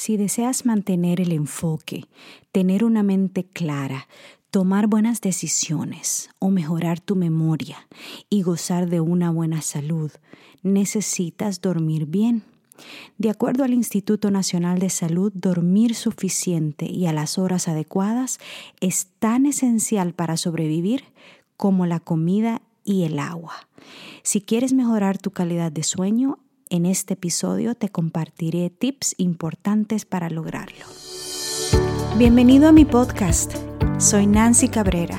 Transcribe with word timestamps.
Si 0.00 0.16
deseas 0.16 0.64
mantener 0.64 1.20
el 1.20 1.32
enfoque, 1.32 2.04
tener 2.52 2.84
una 2.84 3.02
mente 3.02 3.42
clara, 3.42 4.06
tomar 4.52 4.86
buenas 4.86 5.20
decisiones 5.20 6.30
o 6.38 6.50
mejorar 6.50 7.00
tu 7.00 7.16
memoria 7.16 7.88
y 8.30 8.42
gozar 8.42 8.88
de 8.88 9.00
una 9.00 9.32
buena 9.32 9.60
salud, 9.60 10.12
necesitas 10.62 11.60
dormir 11.60 12.06
bien. 12.06 12.44
De 13.18 13.28
acuerdo 13.28 13.64
al 13.64 13.74
Instituto 13.74 14.30
Nacional 14.30 14.78
de 14.78 14.88
Salud, 14.88 15.32
dormir 15.34 15.96
suficiente 15.96 16.86
y 16.86 17.06
a 17.06 17.12
las 17.12 17.36
horas 17.36 17.66
adecuadas 17.66 18.38
es 18.80 19.08
tan 19.18 19.46
esencial 19.46 20.14
para 20.14 20.36
sobrevivir 20.36 21.02
como 21.56 21.86
la 21.86 21.98
comida 21.98 22.62
y 22.84 23.02
el 23.02 23.18
agua. 23.18 23.68
Si 24.22 24.42
quieres 24.42 24.72
mejorar 24.72 25.18
tu 25.18 25.32
calidad 25.32 25.72
de 25.72 25.82
sueño, 25.82 26.38
en 26.70 26.86
este 26.86 27.14
episodio 27.14 27.74
te 27.74 27.88
compartiré 27.88 28.70
tips 28.70 29.14
importantes 29.18 30.04
para 30.04 30.30
lograrlo. 30.30 30.84
Bienvenido 32.16 32.68
a 32.68 32.72
mi 32.72 32.84
podcast. 32.84 33.54
Soy 33.98 34.26
Nancy 34.26 34.68
Cabrera, 34.68 35.18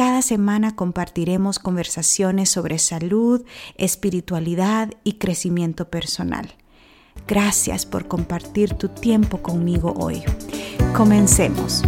Cada 0.00 0.22
semana 0.22 0.76
compartiremos 0.76 1.58
conversaciones 1.58 2.48
sobre 2.48 2.78
salud, 2.78 3.44
espiritualidad 3.76 4.90
y 5.04 5.18
crecimiento 5.18 5.90
personal. 5.90 6.54
Gracias 7.28 7.84
por 7.84 8.08
compartir 8.08 8.72
tu 8.72 8.88
tiempo 8.88 9.42
conmigo 9.42 9.92
hoy. 9.98 10.22
Comencemos. 10.96 11.82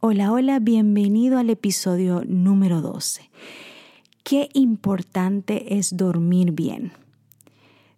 Hola, 0.00 0.32
hola, 0.32 0.58
bienvenido 0.58 1.38
al 1.38 1.48
episodio 1.48 2.24
número 2.26 2.80
12. 2.80 3.30
Qué 4.24 4.48
importante 4.54 5.78
es 5.78 5.96
dormir 5.96 6.50
bien. 6.50 6.90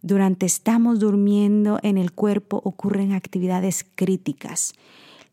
Durante 0.03 0.45
estamos 0.45 1.01
durmiendo 1.01 1.79
en 1.83 1.97
el 1.97 2.12
cuerpo 2.12 2.61
ocurren 2.62 3.15
actividades 3.15 3.87
críticas. 3.95 4.75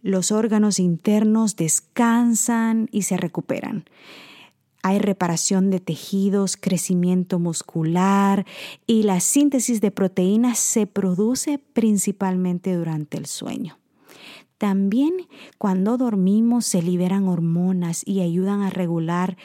Los 0.05 0.31
órganos 0.31 0.77
internos 0.77 1.55
descansan 1.55 2.89
y 2.91 3.01
se 3.01 3.17
recuperan. 3.17 3.85
Hay 4.83 4.99
reparación 4.99 5.71
de 5.71 5.79
tejidos, 5.79 6.57
crecimiento 6.57 7.39
muscular 7.39 8.45
y 8.85 9.01
la 9.01 9.19
síntesis 9.19 9.81
de 9.81 9.89
proteínas 9.89 10.59
se 10.59 10.85
produce 10.85 11.57
principalmente 11.57 12.75
durante 12.75 13.17
el 13.17 13.25
sueño. 13.25 13.79
También 14.59 15.27
cuando 15.57 15.97
dormimos 15.97 16.67
se 16.67 16.83
liberan 16.83 17.27
hormonas 17.27 18.03
y 18.05 18.21
ayudan 18.21 18.61
a 18.61 18.69
regular 18.69 19.37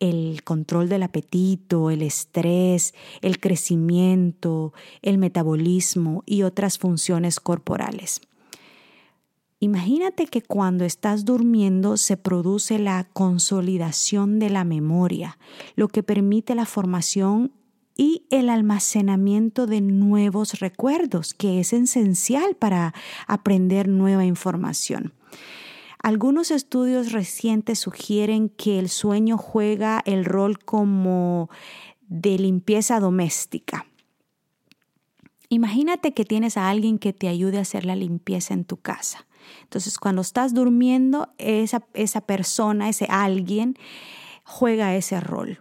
el 0.00 0.42
control 0.42 0.88
del 0.88 1.04
apetito, 1.04 1.88
el 1.88 2.02
estrés, 2.02 2.94
el 3.20 3.38
crecimiento, 3.38 4.72
el 5.02 5.18
metabolismo 5.18 6.24
y 6.26 6.42
otras 6.42 6.78
funciones 6.78 7.38
corporales. 7.38 8.22
Imagínate 9.62 10.24
que 10.24 10.40
cuando 10.40 10.86
estás 10.86 11.26
durmiendo 11.26 11.98
se 11.98 12.16
produce 12.16 12.78
la 12.78 13.04
consolidación 13.12 14.38
de 14.38 14.48
la 14.48 14.64
memoria, 14.64 15.38
lo 15.76 15.88
que 15.88 16.02
permite 16.02 16.54
la 16.54 16.64
formación 16.64 17.52
y 17.94 18.24
el 18.30 18.48
almacenamiento 18.48 19.66
de 19.66 19.82
nuevos 19.82 20.60
recuerdos, 20.60 21.34
que 21.34 21.60
es 21.60 21.74
esencial 21.74 22.54
para 22.54 22.94
aprender 23.26 23.86
nueva 23.86 24.24
información. 24.24 25.12
Algunos 26.02 26.50
estudios 26.50 27.12
recientes 27.12 27.80
sugieren 27.80 28.48
que 28.48 28.78
el 28.78 28.88
sueño 28.88 29.36
juega 29.36 30.00
el 30.06 30.24
rol 30.24 30.58
como 30.58 31.50
de 32.08 32.38
limpieza 32.38 32.98
doméstica. 32.98 33.84
Imagínate 35.50 36.14
que 36.14 36.24
tienes 36.24 36.56
a 36.56 36.70
alguien 36.70 36.98
que 36.98 37.12
te 37.12 37.28
ayude 37.28 37.58
a 37.58 37.62
hacer 37.62 37.84
la 37.84 37.96
limpieza 37.96 38.54
en 38.54 38.64
tu 38.64 38.78
casa. 38.78 39.26
Entonces, 39.62 39.98
cuando 39.98 40.22
estás 40.22 40.54
durmiendo, 40.54 41.28
esa, 41.38 41.84
esa 41.94 42.20
persona, 42.20 42.88
ese 42.88 43.06
alguien, 43.08 43.76
juega 44.44 44.94
ese 44.96 45.20
rol, 45.20 45.58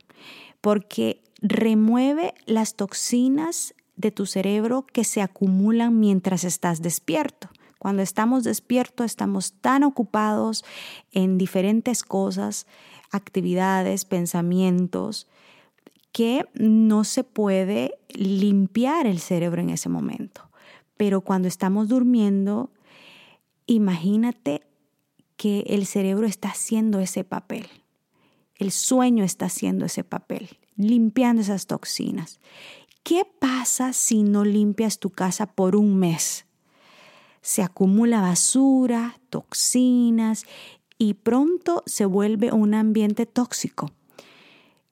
porque 0.61 1.21
remueve 1.41 2.33
las 2.45 2.75
toxinas 2.75 3.73
de 3.95 4.11
tu 4.11 4.25
cerebro 4.25 4.85
que 4.85 5.03
se 5.03 5.21
acumulan 5.21 5.99
mientras 5.99 6.43
estás 6.43 6.81
despierto. 6.81 7.49
Cuando 7.77 8.01
estamos 8.01 8.43
despiertos 8.43 9.05
estamos 9.05 9.53
tan 9.53 9.83
ocupados 9.83 10.65
en 11.11 11.37
diferentes 11.37 12.03
cosas, 12.03 12.67
actividades, 13.11 14.05
pensamientos, 14.05 15.27
que 16.11 16.45
no 16.53 17.03
se 17.03 17.23
puede 17.23 17.97
limpiar 18.09 19.07
el 19.07 19.19
cerebro 19.19 19.61
en 19.61 19.69
ese 19.69 19.89
momento. 19.89 20.49
Pero 20.97 21.21
cuando 21.21 21.47
estamos 21.47 21.87
durmiendo, 21.87 22.71
imagínate 23.73 24.63
que 25.37 25.61
el 25.67 25.85
cerebro 25.85 26.27
está 26.27 26.49
haciendo 26.49 26.99
ese 26.99 27.23
papel. 27.23 27.67
El 28.55 28.71
sueño 28.71 29.23
está 29.23 29.45
haciendo 29.45 29.85
ese 29.85 30.03
papel, 30.03 30.49
limpiando 30.75 31.41
esas 31.41 31.67
toxinas. 31.67 32.39
¿Qué 33.03 33.23
pasa 33.39 33.93
si 33.93 34.23
no 34.23 34.43
limpias 34.43 34.99
tu 34.99 35.11
casa 35.11 35.45
por 35.45 35.75
un 35.75 35.95
mes? 35.97 36.45
Se 37.41 37.61
acumula 37.61 38.21
basura, 38.21 39.19
toxinas 39.29 40.43
y 40.97 41.13
pronto 41.13 41.83
se 41.85 42.05
vuelve 42.05 42.51
un 42.51 42.73
ambiente 42.73 43.25
tóxico. 43.25 43.91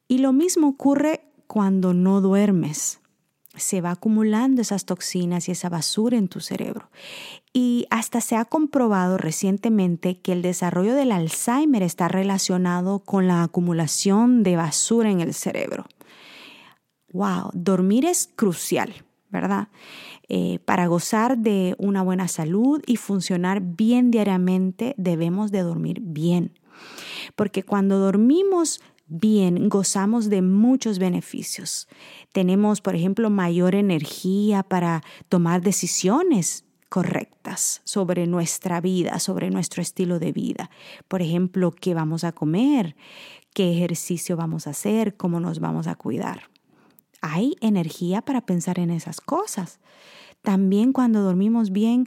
Y 0.07 0.19
lo 0.19 0.31
mismo 0.31 0.69
ocurre 0.69 1.25
cuando 1.47 1.93
no 1.93 2.21
duermes 2.21 3.01
se 3.57 3.81
va 3.81 3.91
acumulando 3.91 4.61
esas 4.61 4.85
toxinas 4.85 5.47
y 5.47 5.51
esa 5.51 5.69
basura 5.69 6.17
en 6.17 6.27
tu 6.27 6.39
cerebro. 6.39 6.89
Y 7.53 7.87
hasta 7.89 8.21
se 8.21 8.35
ha 8.35 8.45
comprobado 8.45 9.17
recientemente 9.17 10.19
que 10.19 10.31
el 10.31 10.41
desarrollo 10.41 10.93
del 10.93 11.11
Alzheimer 11.11 11.83
está 11.83 12.07
relacionado 12.07 12.99
con 12.99 13.27
la 13.27 13.43
acumulación 13.43 14.43
de 14.43 14.55
basura 14.55 15.09
en 15.11 15.21
el 15.21 15.33
cerebro. 15.33 15.85
Wow, 17.11 17.49
dormir 17.53 18.05
es 18.05 18.29
crucial, 18.35 18.93
¿verdad? 19.29 19.69
Eh, 20.29 20.59
para 20.65 20.87
gozar 20.87 21.37
de 21.37 21.75
una 21.77 22.01
buena 22.01 22.27
salud 22.27 22.81
y 22.85 22.97
funcionar 22.97 23.61
bien 23.61 24.11
diariamente 24.11 24.93
debemos 24.97 25.51
de 25.51 25.61
dormir 25.61 25.99
bien. 26.01 26.59
Porque 27.35 27.63
cuando 27.63 27.97
dormimos 27.97 28.81
bien, 29.07 29.69
gozamos 29.69 30.29
de 30.29 30.41
muchos 30.41 30.99
beneficios. 30.99 31.87
Tenemos, 32.31 32.81
por 32.81 32.95
ejemplo, 32.95 33.29
mayor 33.29 33.75
energía 33.75 34.63
para 34.63 35.03
tomar 35.29 35.61
decisiones 35.61 36.65
correctas 36.89 37.81
sobre 37.83 38.27
nuestra 38.27 38.81
vida, 38.81 39.19
sobre 39.19 39.49
nuestro 39.49 39.81
estilo 39.81 40.19
de 40.19 40.31
vida. 40.31 40.69
Por 41.07 41.21
ejemplo, 41.21 41.71
qué 41.71 41.93
vamos 41.93 42.23
a 42.23 42.31
comer, 42.31 42.95
qué 43.53 43.73
ejercicio 43.73 44.37
vamos 44.37 44.67
a 44.67 44.71
hacer, 44.71 45.15
cómo 45.15 45.39
nos 45.39 45.59
vamos 45.59 45.87
a 45.87 45.95
cuidar. 45.95 46.49
Hay 47.21 47.55
energía 47.61 48.21
para 48.21 48.45
pensar 48.45 48.79
en 48.79 48.91
esas 48.91 49.19
cosas. 49.21 49.79
También 50.41 50.93
cuando 50.93 51.21
dormimos 51.21 51.71
bien, 51.71 52.05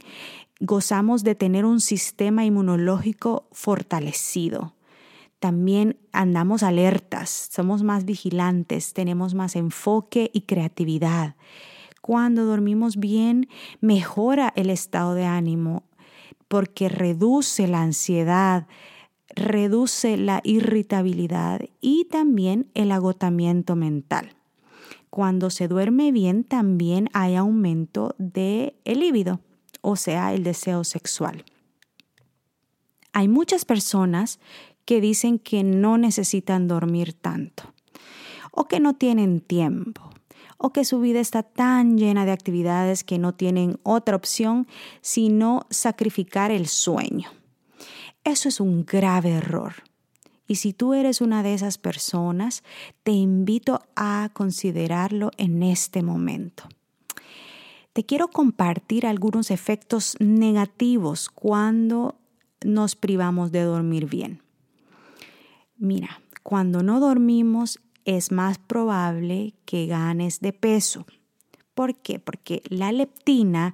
gozamos 0.59 1.23
de 1.23 1.35
tener 1.35 1.65
un 1.65 1.81
sistema 1.81 2.45
inmunológico 2.45 3.47
fortalecido 3.51 4.73
también 5.41 5.97
andamos 6.11 6.61
alertas, 6.61 7.49
somos 7.51 7.81
más 7.81 8.05
vigilantes, 8.05 8.93
tenemos 8.93 9.33
más 9.33 9.55
enfoque 9.55 10.29
y 10.33 10.41
creatividad. 10.41 11.35
Cuando 11.99 12.45
dormimos 12.45 12.97
bien, 12.97 13.49
mejora 13.79 14.53
el 14.55 14.69
estado 14.69 15.15
de 15.15 15.25
ánimo 15.25 15.83
porque 16.47 16.89
reduce 16.89 17.67
la 17.67 17.81
ansiedad, 17.81 18.67
reduce 19.29 20.15
la 20.15 20.41
irritabilidad 20.43 21.61
y 21.81 22.05
también 22.05 22.69
el 22.75 22.91
agotamiento 22.91 23.75
mental. 23.75 24.35
Cuando 25.09 25.49
se 25.49 25.67
duerme 25.67 26.11
bien, 26.11 26.43
también 26.43 27.09
hay 27.13 27.35
aumento 27.35 28.13
de 28.19 28.75
el 28.85 29.01
o 29.81 29.95
sea, 29.95 30.35
el 30.35 30.43
deseo 30.43 30.83
sexual. 30.83 31.45
Hay 33.13 33.27
muchas 33.27 33.65
personas 33.65 34.39
que 34.85 35.01
dicen 35.01 35.39
que 35.39 35.63
no 35.63 35.97
necesitan 35.97 36.67
dormir 36.67 37.13
tanto, 37.13 37.73
o 38.51 38.67
que 38.67 38.79
no 38.79 38.93
tienen 38.93 39.41
tiempo, 39.41 40.09
o 40.57 40.71
que 40.71 40.85
su 40.85 40.99
vida 40.99 41.19
está 41.19 41.43
tan 41.43 41.97
llena 41.97 42.25
de 42.25 42.31
actividades 42.31 43.03
que 43.03 43.17
no 43.17 43.33
tienen 43.33 43.79
otra 43.83 44.15
opción 44.15 44.67
sino 45.01 45.65
sacrificar 45.69 46.51
el 46.51 46.67
sueño. 46.67 47.29
Eso 48.23 48.49
es 48.49 48.59
un 48.59 48.85
grave 48.85 49.31
error. 49.31 49.73
Y 50.47 50.55
si 50.55 50.73
tú 50.73 50.93
eres 50.93 51.21
una 51.21 51.43
de 51.43 51.53
esas 51.53 51.77
personas, 51.77 52.63
te 53.03 53.11
invito 53.11 53.81
a 53.95 54.29
considerarlo 54.33 55.31
en 55.37 55.63
este 55.63 56.03
momento. 56.03 56.65
Te 57.93 58.05
quiero 58.05 58.27
compartir 58.27 59.05
algunos 59.05 59.49
efectos 59.49 60.15
negativos 60.19 61.29
cuando 61.29 62.19
nos 62.63 62.95
privamos 62.95 63.51
de 63.51 63.63
dormir 63.63 64.07
bien. 64.07 64.40
Mira, 65.81 66.21
cuando 66.43 66.83
no 66.83 66.99
dormimos 66.99 67.79
es 68.05 68.31
más 68.31 68.59
probable 68.59 69.55
que 69.65 69.87
ganes 69.87 70.39
de 70.39 70.53
peso. 70.53 71.07
¿Por 71.73 71.95
qué? 71.95 72.19
Porque 72.19 72.61
la 72.69 72.91
leptina, 72.91 73.73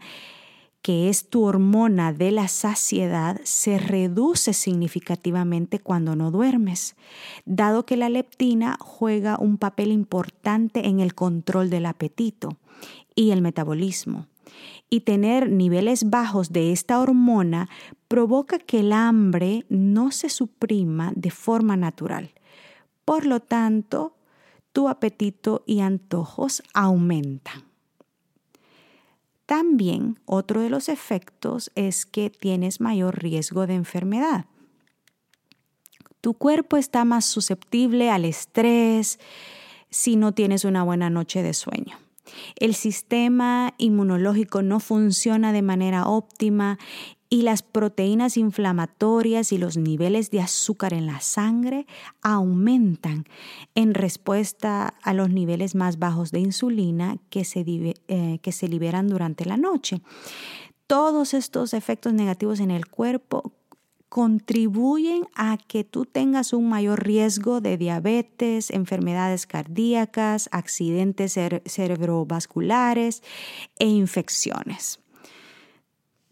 que 0.82 1.10
es 1.10 1.30
tu 1.30 1.44
hormona 1.44 2.14
de 2.14 2.32
la 2.32 2.48
saciedad, 2.48 3.42
se 3.44 3.78
reduce 3.78 4.54
significativamente 4.54 5.80
cuando 5.80 6.16
no 6.16 6.32
duermes, 6.32 6.96
dado 7.44 7.86
que 7.86 7.98
la 7.98 8.08
leptina 8.08 8.78
juega 8.80 9.38
un 9.38 9.58
papel 9.58 9.92
importante 9.92 10.88
en 10.88 11.02
el 11.02 11.14
control 11.14 11.70
del 11.70 11.86
apetito 11.86 12.56
y 13.16 13.32
el 13.32 13.42
metabolismo. 13.42 14.28
Y 14.90 15.02
tener 15.02 15.50
niveles 15.50 16.10
bajos 16.10 16.52
de 16.52 16.72
esta 16.72 17.00
hormona 17.00 17.70
provoca 18.08 18.60
que 18.60 18.80
el 18.80 18.94
hambre 18.94 19.66
no 19.70 20.12
se 20.12 20.30
suprima 20.30 21.12
de 21.16 21.32
forma 21.32 21.76
natural. 21.76 22.32
Por 23.06 23.26
lo 23.26 23.40
tanto, 23.40 24.16
tu 24.74 24.90
apetito 24.90 25.64
y 25.66 25.82
antojos 25.82 26.64
aumentan. 26.74 27.64
También 29.46 30.20
otro 30.26 30.62
de 30.62 30.70
los 30.70 30.90
efectos 30.90 31.72
es 31.76 32.06
que 32.06 32.30
tienes 32.30 32.82
mayor 32.82 33.18
riesgo 33.18 33.66
de 33.66 33.76
enfermedad. 33.76 34.46
Tu 36.20 36.34
cuerpo 36.34 36.76
está 36.76 37.06
más 37.06 37.24
susceptible 37.26 38.10
al 38.12 38.26
estrés 38.26 39.20
si 39.90 40.18
no 40.18 40.34
tienes 40.34 40.66
una 40.66 40.84
buena 40.84 41.10
noche 41.10 41.42
de 41.44 41.54
sueño. 41.54 41.98
El 42.56 42.76
sistema 42.76 43.74
inmunológico 43.78 44.62
no 44.62 44.80
funciona 44.80 45.54
de 45.54 45.62
manera 45.62 46.08
óptima 46.08 46.78
y 47.30 47.42
las 47.42 47.62
proteínas 47.62 48.38
inflamatorias 48.38 49.52
y 49.52 49.58
los 49.58 49.78
niveles 49.78 50.32
de 50.32 50.42
azúcar 50.42 50.94
en 50.94 51.06
la 51.06 51.20
sangre 51.20 51.86
aumentan 52.22 53.26
en 53.76 53.94
respuesta 53.94 54.94
a 55.04 55.14
los 55.14 55.30
niveles 55.30 55.76
más 55.76 56.00
bajos 56.00 56.32
de 56.32 56.40
insulina 56.40 57.18
que 57.30 57.44
se, 57.44 57.66
eh, 58.08 58.40
que 58.42 58.52
se 58.52 58.68
liberan 58.68 59.08
durante 59.08 59.46
la 59.46 59.58
noche. 59.58 60.02
Todos 60.88 61.34
estos 61.34 61.74
efectos 61.74 62.14
negativos 62.14 62.62
en 62.62 62.72
el 62.72 62.88
cuerpo 62.88 63.52
contribuyen 64.10 65.28
a 65.36 65.58
que 65.58 65.84
tú 65.84 66.06
tengas 66.06 66.54
un 66.54 66.70
mayor 66.70 67.04
riesgo 67.04 67.62
de 67.62 67.78
diabetes, 67.78 68.70
enfermedades 68.72 69.46
cardíacas, 69.46 70.50
accidentes 70.52 71.38
cerebrovasculares 71.66 73.22
e 73.80 73.86
infecciones. 73.88 75.00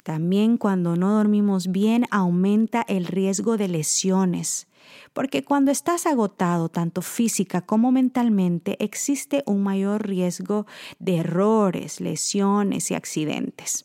También 0.03 0.57
cuando 0.57 0.95
no 0.95 1.15
dormimos 1.15 1.71
bien 1.71 2.05
aumenta 2.11 2.85
el 2.87 3.07
riesgo 3.07 3.57
de 3.57 3.67
lesiones, 3.67 4.67
porque 5.13 5.43
cuando 5.43 5.71
estás 5.71 6.05
agotado 6.05 6.69
tanto 6.69 7.01
física 7.01 7.61
como 7.61 7.91
mentalmente 7.91 8.77
existe 8.83 9.43
un 9.47 9.63
mayor 9.63 10.07
riesgo 10.07 10.67
de 10.99 11.17
errores, 11.17 12.01
lesiones 12.01 12.91
y 12.91 12.93
accidentes. 12.93 13.83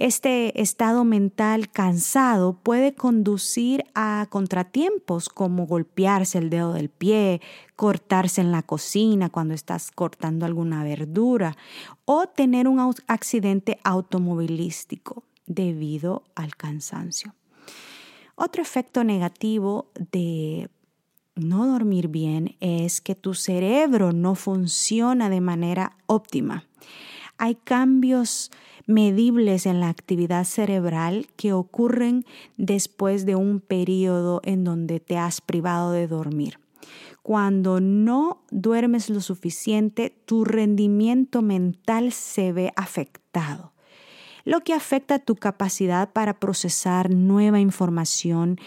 Este 0.00 0.62
estado 0.62 1.02
mental 1.02 1.70
cansado 1.72 2.52
puede 2.52 2.94
conducir 2.94 3.82
a 3.96 4.28
contratiempos 4.30 5.28
como 5.28 5.66
golpearse 5.66 6.38
el 6.38 6.50
dedo 6.50 6.72
del 6.72 6.88
pie, 6.88 7.40
cortarse 7.74 8.40
en 8.40 8.52
la 8.52 8.62
cocina 8.62 9.28
cuando 9.28 9.54
estás 9.54 9.90
cortando 9.90 10.46
alguna 10.46 10.84
verdura 10.84 11.56
o 12.04 12.28
tener 12.28 12.68
un 12.68 12.94
accidente 13.08 13.80
automovilístico 13.82 15.24
debido 15.46 16.22
al 16.36 16.54
cansancio. 16.54 17.34
Otro 18.36 18.62
efecto 18.62 19.02
negativo 19.02 19.90
de 20.12 20.70
no 21.34 21.66
dormir 21.66 22.06
bien 22.06 22.54
es 22.60 23.00
que 23.00 23.16
tu 23.16 23.34
cerebro 23.34 24.12
no 24.12 24.36
funciona 24.36 25.28
de 25.28 25.40
manera 25.40 25.96
óptima. 26.06 26.68
Hay 27.38 27.54
cambios 27.54 28.50
medibles 28.86 29.66
en 29.66 29.80
la 29.80 29.88
actividad 29.88 30.44
cerebral 30.44 31.26
que 31.36 31.52
ocurren 31.52 32.24
después 32.56 33.26
de 33.26 33.36
un 33.36 33.60
periodo 33.60 34.40
en 34.44 34.64
donde 34.64 35.00
te 35.00 35.16
has 35.16 35.40
privado 35.40 35.92
de 35.92 36.06
dormir. 36.06 36.58
Cuando 37.22 37.80
no 37.80 38.42
duermes 38.50 39.10
lo 39.10 39.20
suficiente, 39.20 40.10
tu 40.24 40.44
rendimiento 40.44 41.42
mental 41.42 42.12
se 42.12 42.52
ve 42.52 42.72
afectado 42.76 43.72
lo 44.48 44.62
que 44.62 44.72
afecta 44.72 45.18
tu 45.18 45.36
capacidad 45.36 46.10
para 46.14 46.40
procesar 46.40 47.10
nueva 47.10 47.60
información 47.60 48.58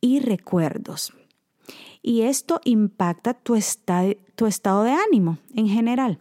y 0.00 0.20
recuerdos. 0.20 1.12
Y 2.02 2.22
esto 2.22 2.60
impacta 2.64 3.34
tu, 3.34 3.58
tu 4.36 4.46
estado 4.46 4.84
de 4.84 4.92
ánimo 4.92 5.38
en 5.56 5.66
general. 5.66 6.20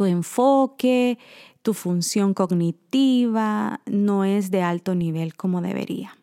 Tu 0.00 0.06
enfoque, 0.06 1.18
tu 1.60 1.74
función 1.74 2.32
cognitiva 2.32 3.82
no 3.84 4.24
es 4.24 4.50
de 4.50 4.62
alto 4.62 4.94
nivel 4.94 5.34
como 5.34 5.60
debería. 5.60 6.16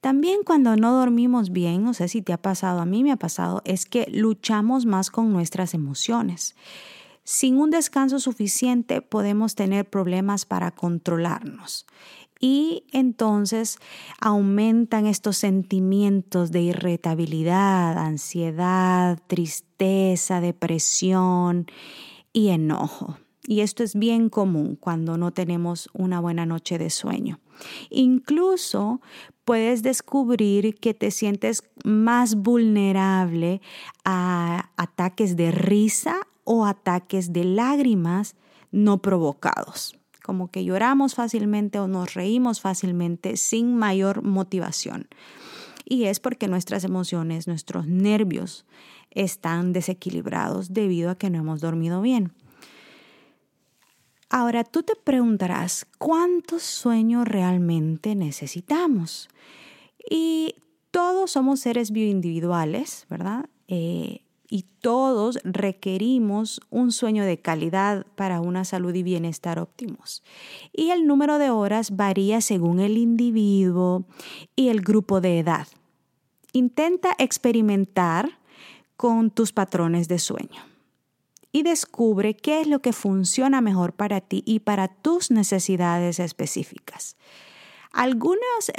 También 0.00 0.40
cuando 0.44 0.74
no 0.74 0.92
dormimos 0.92 1.50
bien, 1.50 1.84
no 1.84 1.94
sé 1.94 2.08
si 2.08 2.22
te 2.22 2.32
ha 2.32 2.42
pasado, 2.42 2.80
a 2.80 2.84
mí 2.84 3.04
me 3.04 3.12
ha 3.12 3.16
pasado, 3.18 3.62
es 3.64 3.86
que 3.86 4.08
luchamos 4.10 4.84
más 4.84 5.10
con 5.10 5.32
nuestras 5.32 5.74
emociones. 5.74 6.56
Sin 7.22 7.56
un 7.60 7.70
descanso 7.70 8.18
suficiente 8.18 9.00
podemos 9.00 9.54
tener 9.54 9.88
problemas 9.88 10.44
para 10.44 10.72
controlarnos 10.72 11.86
y 12.40 12.82
entonces 12.90 13.78
aumentan 14.20 15.06
estos 15.06 15.36
sentimientos 15.36 16.50
de 16.50 16.62
irritabilidad, 16.62 17.96
ansiedad, 17.96 19.20
tristeza, 19.28 20.40
depresión 20.40 21.68
y 22.36 22.50
enojo. 22.50 23.16
Y 23.46 23.60
esto 23.60 23.82
es 23.82 23.94
bien 23.94 24.28
común 24.28 24.76
cuando 24.78 25.16
no 25.16 25.30
tenemos 25.30 25.88
una 25.94 26.20
buena 26.20 26.44
noche 26.44 26.76
de 26.76 26.90
sueño. 26.90 27.40
Incluso 27.88 29.00
puedes 29.46 29.82
descubrir 29.82 30.74
que 30.74 30.92
te 30.92 31.10
sientes 31.12 31.62
más 31.82 32.34
vulnerable 32.34 33.62
a 34.04 34.68
ataques 34.76 35.34
de 35.36 35.50
risa 35.50 36.18
o 36.44 36.66
ataques 36.66 37.32
de 37.32 37.44
lágrimas 37.44 38.36
no 38.70 39.00
provocados, 39.00 39.98
como 40.22 40.50
que 40.50 40.62
lloramos 40.62 41.14
fácilmente 41.14 41.78
o 41.78 41.88
nos 41.88 42.12
reímos 42.12 42.60
fácilmente 42.60 43.38
sin 43.38 43.74
mayor 43.78 44.22
motivación. 44.22 45.08
Y 45.86 46.04
es 46.04 46.20
porque 46.20 46.48
nuestras 46.48 46.84
emociones, 46.84 47.46
nuestros 47.46 47.86
nervios 47.86 48.66
están 49.16 49.72
desequilibrados 49.72 50.72
debido 50.72 51.10
a 51.10 51.18
que 51.18 51.30
no 51.30 51.38
hemos 51.38 51.60
dormido 51.60 52.00
bien. 52.00 52.32
Ahora 54.28 54.64
tú 54.64 54.82
te 54.82 54.94
preguntarás, 54.96 55.86
¿cuánto 55.98 56.58
sueño 56.58 57.24
realmente 57.24 58.14
necesitamos? 58.14 59.28
Y 60.08 60.56
todos 60.90 61.32
somos 61.32 61.60
seres 61.60 61.90
bioindividuales, 61.90 63.06
¿verdad? 63.08 63.48
Eh, 63.68 64.22
y 64.48 64.62
todos 64.80 65.38
requerimos 65.44 66.60
un 66.70 66.92
sueño 66.92 67.24
de 67.24 67.40
calidad 67.40 68.06
para 68.14 68.40
una 68.40 68.64
salud 68.64 68.94
y 68.94 69.02
bienestar 69.02 69.58
óptimos. 69.58 70.22
Y 70.72 70.90
el 70.90 71.06
número 71.06 71.38
de 71.38 71.50
horas 71.50 71.96
varía 71.96 72.40
según 72.40 72.80
el 72.80 72.96
individuo 72.96 74.04
y 74.54 74.68
el 74.68 74.82
grupo 74.82 75.20
de 75.20 75.38
edad. 75.38 75.66
Intenta 76.52 77.14
experimentar 77.18 78.38
con 78.96 79.30
tus 79.30 79.52
patrones 79.52 80.08
de 80.08 80.18
sueño 80.18 80.62
y 81.52 81.62
descubre 81.62 82.34
qué 82.36 82.60
es 82.60 82.66
lo 82.66 82.80
que 82.80 82.92
funciona 82.92 83.60
mejor 83.60 83.94
para 83.94 84.20
ti 84.20 84.42
y 84.44 84.60
para 84.60 84.88
tus 84.88 85.30
necesidades 85.30 86.18
específicas. 86.18 87.16
Algunas 87.92 88.70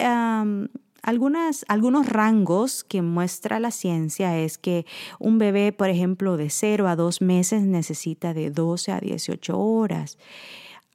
algunos 1.67 2.05
rangos 2.07 2.83
que 2.83 3.01
muestra 3.01 3.59
la 3.59 3.71
ciencia 3.71 4.37
es 4.37 4.57
que 4.57 4.85
un 5.19 5.37
bebé, 5.39 5.71
por 5.71 5.89
ejemplo, 5.89 6.37
de 6.37 6.49
0 6.49 6.87
a 6.87 6.95
2 6.95 7.21
meses 7.21 7.63
necesita 7.63 8.33
de 8.33 8.51
12 8.51 8.91
a 8.91 8.99
18 8.99 9.57
horas. 9.57 10.17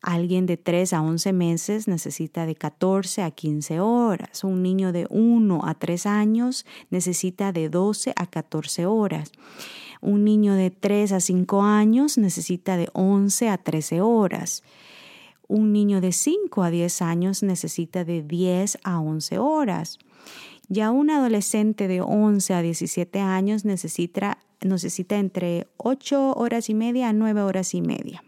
Alguien 0.03 0.47
de 0.47 0.57
3 0.57 0.95
a 0.95 1.01
11 1.01 1.33
meses 1.33 1.87
necesita 1.87 2.45
de 2.45 2.57
14 2.57 3.23
a 3.23 3.31
15 3.31 3.79
horas. 3.79 4.43
Un 4.43 4.61
niño 4.61 4.91
de 4.91 5.07
1 5.11 5.65
a 5.65 5.75
3 5.75 6.07
años 6.07 6.67
necesita 6.91 7.53
de 7.53 7.69
12 7.69 8.13
a 8.17 8.27
14 8.27 8.85
horas. 8.87 9.31
Un 10.01 10.25
niño 10.25 10.55
de 10.55 10.73
3 10.73 11.13
a 11.13 11.21
5 11.21 11.63
años 11.63 12.19
necesita 12.19 12.77
de 12.77 12.89
11 12.95 13.49
a 13.49 13.59
13 13.59 14.01
horas. 14.01 14.65
Un 15.47 15.73
niño 15.73 16.01
de 16.01 16.11
5 16.11 16.65
a 16.65 16.71
10 16.71 17.03
años 17.03 17.45
necesita 17.45 18.05
de 18.05 18.23
10 18.25 18.79
a 18.83 18.99
11 18.99 19.39
horas. 19.39 20.01
Ya 20.67 20.91
un 20.91 21.11
adolescente 21.11 21.87
de 21.87 22.01
11 22.01 22.55
a 22.55 22.63
17 22.63 23.21
años 23.21 23.65
necesita, 23.65 24.39
necesita 24.63 25.19
entre 25.19 25.69
8 25.77 26.33
horas 26.33 26.69
y 26.71 26.75
media 26.75 27.11
a 27.11 27.13
9 27.13 27.43
horas 27.43 27.73
y 27.75 27.83
media. 27.83 28.25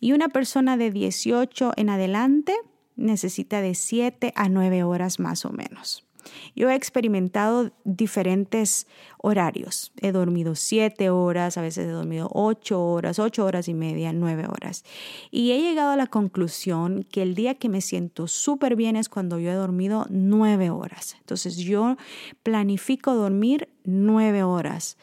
Y 0.00 0.12
una 0.12 0.28
persona 0.28 0.76
de 0.76 0.90
18 0.90 1.72
en 1.76 1.90
adelante 1.90 2.54
necesita 2.96 3.60
de 3.60 3.74
7 3.74 4.32
a 4.34 4.48
9 4.48 4.82
horas 4.84 5.20
más 5.20 5.44
o 5.44 5.50
menos. 5.50 6.06
Yo 6.54 6.70
he 6.70 6.74
experimentado 6.74 7.72
diferentes 7.84 8.86
horarios. 9.18 9.92
He 10.00 10.12
dormido 10.12 10.54
siete 10.54 11.10
horas, 11.10 11.56
a 11.58 11.62
veces 11.62 11.86
he 11.86 11.90
dormido 11.90 12.28
ocho 12.32 12.82
horas, 12.82 13.18
ocho 13.18 13.44
horas 13.44 13.68
y 13.68 13.74
media, 13.74 14.12
nueve 14.12 14.46
horas. 14.48 14.84
Y 15.30 15.52
he 15.52 15.60
llegado 15.60 15.90
a 15.90 15.96
la 15.96 16.06
conclusión 16.06 17.04
que 17.04 17.22
el 17.22 17.34
día 17.34 17.54
que 17.54 17.68
me 17.68 17.80
siento 17.80 18.26
súper 18.26 18.76
bien 18.76 18.96
es 18.96 19.08
cuando 19.08 19.38
yo 19.38 19.50
he 19.50 19.54
dormido 19.54 20.06
nueve 20.08 20.70
horas. 20.70 21.16
Entonces 21.20 21.56
yo 21.56 21.96
planifico 22.42 23.14
dormir 23.14 23.68
nueve 23.84 24.42
horas 24.42 24.96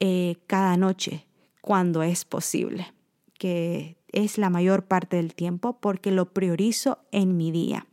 eh, 0.00 0.36
cada 0.46 0.76
noche 0.76 1.26
cuando 1.60 2.02
es 2.02 2.24
posible, 2.24 2.92
que 3.38 3.96
es 4.14 4.38
la 4.38 4.48
mayor 4.48 4.84
parte 4.86 5.16
del 5.16 5.34
tiempo 5.34 5.78
porque 5.80 6.10
lo 6.10 6.32
priorizo 6.32 6.98
en 7.10 7.36
mi 7.36 7.50
día. 7.50 7.86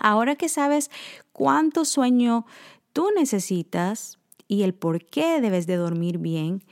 Ahora 0.00 0.36
que 0.36 0.48
sabes 0.48 0.90
cuánto 1.32 1.84
sueño 1.84 2.46
tú 2.92 3.08
necesitas 3.16 4.18
y 4.48 4.62
el 4.62 4.74
por 4.74 5.04
qué 5.04 5.40
debes 5.40 5.66
de 5.66 5.76
dormir 5.76 6.18
bien, 6.18 6.64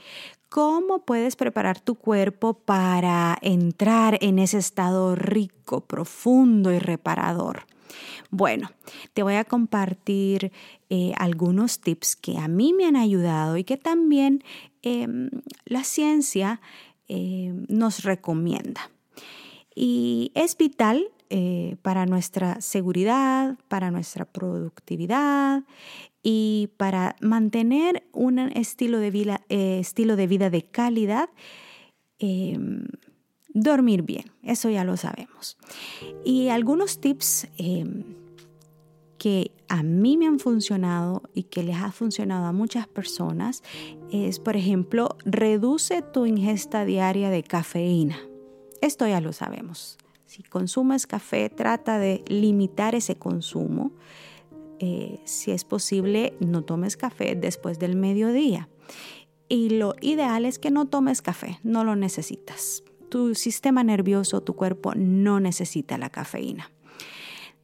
¿cómo 0.49 1.05
puedes 1.05 1.37
preparar 1.37 1.81
tu 1.81 1.95
cuerpo 1.95 2.55
para 2.55 3.39
entrar 3.43 4.19
en 4.21 4.39
ese 4.39 4.59
estado 4.59 5.15
rico, 5.15 5.83
profundo 5.83 6.73
y 6.73 6.79
reparador? 6.79 7.67
Bueno, 8.31 8.71
te 9.15 9.23
voy 9.23 9.35
a 9.35 9.45
compartir 9.45 10.53
eh, 10.91 11.13
algunos 11.17 11.81
tips 11.81 12.17
que 12.17 12.39
a 12.39 12.49
mí 12.49 12.73
me 12.73 12.87
han 12.87 12.97
ayudado 12.97 13.57
y 13.57 13.65
que 13.65 13.77
también 13.77 14.43
em, 14.83 15.31
la 15.65 15.85
ciencia 15.85 16.61
em, 17.09 17.67
nos 17.69 18.05
recomienda. 18.05 18.91
Y 19.75 20.33
es 20.35 20.57
vital 20.57 21.09
eh, 21.31 21.77
para 21.83 22.07
nuestra 22.07 22.61
seguridad, 22.61 23.57
para 23.69 23.91
nuestra 23.91 24.25
productividad 24.25 25.63
y 26.23 26.71
para 26.77 27.17
mantener 27.21 28.05
un 28.13 28.39
estilo 28.39 28.99
de 28.99 29.11
vida, 29.11 29.43
eh, 29.49 29.79
estilo 29.79 30.17
de, 30.17 30.27
vida 30.27 30.51
de 30.51 30.63
calidad. 30.63 31.29
Em, 32.19 32.87
dormir 33.53 34.03
bien, 34.03 34.25
eso 34.43 34.71
ya 34.71 34.85
lo 34.85 34.97
sabemos. 34.97 35.57
Y 36.25 36.49
algunos 36.49 37.01
tips 37.01 37.49
em, 37.59 38.05
que 39.19 39.51
a 39.69 39.83
mí 39.83 40.17
me 40.17 40.27
han 40.27 40.39
funcionado 40.39 41.23
y 41.35 41.45
que 41.45 41.63
les 41.63 41.77
ha 41.77 41.93
funcionado 41.93 42.47
a 42.47 42.53
muchas 42.53 42.87
personas 42.87 43.63
es, 44.11 44.39
por 44.39 44.57
ejemplo, 44.57 45.17
reduce 45.25 46.03
tu 46.03 46.25
ingesta 46.25 46.85
diaria 46.85 47.29
de 47.29 47.43
cafeína. 47.43 48.19
Esto 48.81 49.07
ya 49.07 49.21
lo 49.21 49.33
sabemos. 49.33 49.99
Si 50.25 50.43
consumes 50.43 51.07
café, 51.07 51.51
trata 51.51 51.99
de 51.99 52.23
limitar 52.29 52.95
ese 52.95 53.17
consumo. 53.17 53.93
Eh, 54.79 55.21
si 55.25 55.51
es 55.51 55.65
posible, 55.65 56.35
no 56.39 56.63
tomes 56.63 56.97
café 56.97 57.35
después 57.35 57.79
del 57.79 57.97
mediodía. 57.97 58.69
Y 59.49 59.71
lo 59.71 59.95
ideal 60.01 60.45
es 60.45 60.59
que 60.59 60.71
no 60.71 60.87
tomes 60.87 61.23
café, 61.23 61.59
no 61.63 61.83
lo 61.83 61.97
necesitas. 61.97 62.85
Tu 63.09 63.35
sistema 63.35 63.83
nervioso, 63.83 64.43
tu 64.43 64.55
cuerpo 64.55 64.93
no 64.95 65.41
necesita 65.41 65.97
la 65.97 66.11
cafeína. 66.11 66.71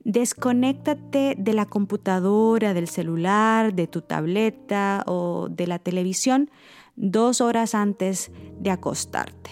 Desconéctate 0.04 1.34
de 1.38 1.54
la 1.54 1.64
computadora, 1.64 2.74
del 2.74 2.88
celular, 2.88 3.74
de 3.74 3.86
tu 3.86 4.02
tableta 4.02 5.02
o 5.06 5.48
de 5.50 5.66
la 5.66 5.78
televisión 5.78 6.50
dos 6.96 7.40
horas 7.40 7.74
antes 7.74 8.30
de 8.60 8.70
acostarte. 8.70 9.50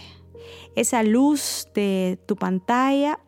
Esa 0.76 1.02
luz 1.02 1.68
de 1.74 2.18
tu 2.26 2.36
pantalla, 2.36 3.18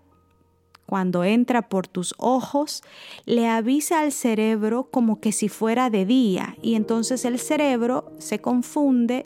cuando 0.86 1.24
entra 1.24 1.68
por 1.68 1.88
tus 1.88 2.14
ojos, 2.18 2.82
le 3.24 3.48
avisa 3.48 4.00
al 4.00 4.12
cerebro 4.12 4.90
como 4.90 5.20
que 5.20 5.32
si 5.32 5.48
fuera 5.48 5.88
de 5.90 6.04
día 6.04 6.56
y 6.60 6.74
entonces 6.74 7.24
el 7.24 7.38
cerebro 7.38 8.12
se 8.18 8.38
confunde 8.38 9.24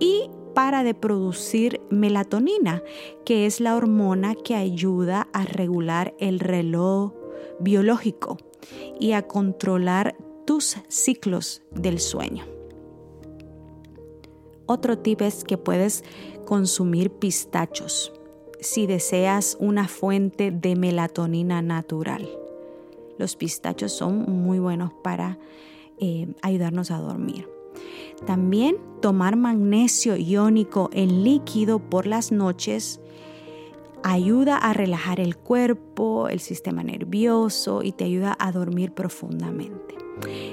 y 0.00 0.28
para 0.54 0.82
de 0.82 0.94
producir 0.94 1.80
melatonina, 1.88 2.82
que 3.24 3.46
es 3.46 3.60
la 3.60 3.76
hormona 3.76 4.34
que 4.34 4.56
ayuda 4.56 5.28
a 5.32 5.44
regular 5.44 6.14
el 6.18 6.40
reloj 6.40 7.17
biológico 7.60 8.38
y 8.98 9.12
a 9.12 9.26
controlar 9.26 10.16
tus 10.46 10.76
ciclos 10.88 11.62
del 11.70 12.00
sueño. 12.00 12.44
Otro 14.66 14.98
tip 14.98 15.22
es 15.22 15.44
que 15.44 15.56
puedes 15.56 16.04
consumir 16.44 17.10
pistachos 17.10 18.12
si 18.60 18.86
deseas 18.86 19.56
una 19.60 19.88
fuente 19.88 20.50
de 20.50 20.76
melatonina 20.76 21.62
natural. 21.62 22.28
Los 23.18 23.36
pistachos 23.36 23.92
son 23.92 24.24
muy 24.44 24.58
buenos 24.58 24.92
para 25.02 25.38
eh, 25.98 26.28
ayudarnos 26.42 26.90
a 26.90 26.98
dormir. 26.98 27.48
También 28.26 28.76
tomar 29.00 29.36
magnesio 29.36 30.16
iónico 30.16 30.90
en 30.92 31.24
líquido 31.24 31.78
por 31.78 32.06
las 32.06 32.32
noches 32.32 33.00
ayuda 34.02 34.56
a 34.56 34.72
relajar 34.72 35.20
el 35.20 35.36
cuerpo, 35.36 36.28
el 36.28 36.40
sistema 36.40 36.82
nervioso 36.82 37.82
y 37.82 37.92
te 37.92 38.04
ayuda 38.04 38.36
a 38.38 38.52
dormir 38.52 38.92
profundamente. 38.92 39.96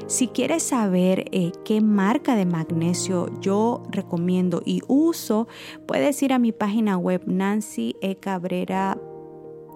Si 0.08 0.28
quieres 0.28 0.64
saber 0.64 1.26
eh, 1.32 1.52
qué 1.64 1.82
marca 1.82 2.36
de 2.36 2.46
magnesio 2.46 3.28
yo 3.40 3.82
recomiendo 3.90 4.62
y 4.64 4.82
uso, 4.88 5.48
puedes 5.88 6.22
ir 6.22 6.34
a 6.34 6.40
mi 6.40 6.52
página 6.52 6.98
web 6.98 7.24
Nancy 7.26 7.96
E. 8.02 8.16
Cabrera 8.18 8.98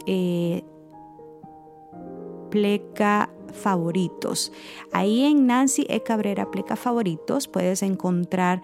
eh, 0.05 0.63
Pleca 2.51 3.29
favoritos. 3.53 4.51
Ahí 4.91 5.23
en 5.25 5.47
Nancy 5.47 5.85
E. 5.89 6.01
Cabrera 6.01 6.51
Pleca 6.51 6.75
favoritos 6.75 7.47
puedes 7.47 7.83
encontrar 7.83 8.61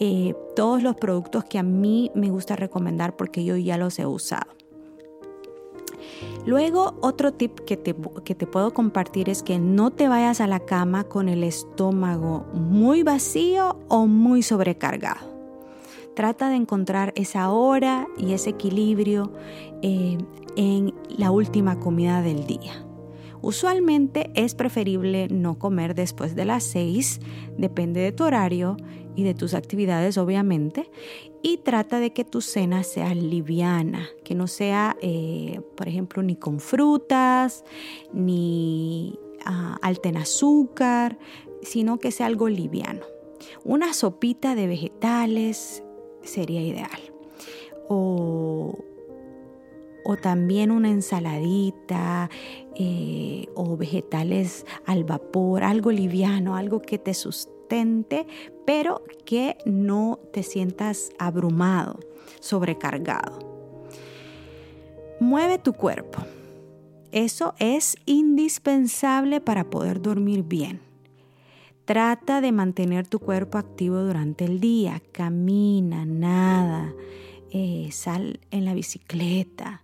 eh, 0.00 0.34
todos 0.54 0.82
los 0.82 0.96
productos 0.96 1.44
que 1.44 1.58
a 1.58 1.62
mí 1.62 2.10
me 2.14 2.30
gusta 2.30 2.56
recomendar 2.56 3.16
porque 3.16 3.44
yo 3.44 3.56
ya 3.56 3.78
los 3.78 3.98
he 3.98 4.06
usado. 4.06 4.58
Luego, 6.46 6.94
otro 7.00 7.32
tip 7.32 7.60
que 7.60 7.76
te, 7.76 7.94
que 8.24 8.34
te 8.34 8.46
puedo 8.46 8.72
compartir 8.72 9.28
es 9.28 9.42
que 9.42 9.58
no 9.58 9.90
te 9.90 10.08
vayas 10.08 10.40
a 10.40 10.46
la 10.46 10.60
cama 10.60 11.04
con 11.04 11.28
el 11.28 11.44
estómago 11.44 12.46
muy 12.54 13.02
vacío 13.02 13.78
o 13.88 14.06
muy 14.06 14.42
sobrecargado. 14.42 15.38
Trata 16.14 16.48
de 16.48 16.56
encontrar 16.56 17.12
esa 17.16 17.50
hora 17.50 18.08
y 18.16 18.32
ese 18.32 18.50
equilibrio 18.50 19.32
eh, 19.82 20.18
en 20.56 20.94
la 21.08 21.30
última 21.30 21.78
comida 21.78 22.22
del 22.22 22.46
día. 22.46 22.87
Usualmente 23.40 24.30
es 24.34 24.54
preferible 24.54 25.28
no 25.28 25.58
comer 25.58 25.94
después 25.94 26.34
de 26.34 26.44
las 26.44 26.64
6, 26.64 27.20
depende 27.56 28.00
de 28.00 28.12
tu 28.12 28.24
horario 28.24 28.76
y 29.14 29.22
de 29.24 29.34
tus 29.34 29.54
actividades 29.54 30.18
obviamente, 30.18 30.90
y 31.42 31.58
trata 31.58 32.00
de 32.00 32.12
que 32.12 32.24
tu 32.24 32.40
cena 32.40 32.82
sea 32.82 33.14
liviana, 33.14 34.08
que 34.24 34.34
no 34.34 34.46
sea, 34.46 34.96
eh, 35.02 35.60
por 35.76 35.88
ejemplo, 35.88 36.22
ni 36.22 36.36
con 36.36 36.60
frutas, 36.60 37.64
ni 38.12 39.18
uh, 39.46 39.76
alta 39.82 40.08
en 40.08 40.16
azúcar, 40.16 41.18
sino 41.62 41.98
que 41.98 42.10
sea 42.10 42.26
algo 42.26 42.48
liviano. 42.48 43.04
Una 43.64 43.92
sopita 43.92 44.54
de 44.54 44.66
vegetales 44.66 45.82
sería 46.22 46.62
ideal. 46.62 47.00
O 47.88 48.78
o 50.08 50.16
también 50.16 50.70
una 50.70 50.88
ensaladita 50.88 52.30
eh, 52.74 53.46
o 53.54 53.76
vegetales 53.76 54.64
al 54.86 55.04
vapor, 55.04 55.62
algo 55.62 55.92
liviano, 55.92 56.56
algo 56.56 56.80
que 56.80 56.96
te 56.96 57.12
sustente, 57.12 58.26
pero 58.64 59.02
que 59.26 59.58
no 59.66 60.18
te 60.32 60.42
sientas 60.42 61.10
abrumado, 61.18 62.00
sobrecargado. 62.40 63.38
Mueve 65.20 65.58
tu 65.58 65.74
cuerpo. 65.74 66.22
Eso 67.12 67.52
es 67.58 67.98
indispensable 68.06 69.42
para 69.42 69.68
poder 69.68 70.00
dormir 70.00 70.42
bien. 70.42 70.80
Trata 71.84 72.40
de 72.40 72.52
mantener 72.52 73.06
tu 73.06 73.18
cuerpo 73.18 73.58
activo 73.58 73.98
durante 73.98 74.46
el 74.46 74.58
día. 74.58 75.02
Camina, 75.12 76.06
nada, 76.06 76.94
eh, 77.50 77.90
sal 77.92 78.40
en 78.50 78.64
la 78.64 78.72
bicicleta, 78.72 79.82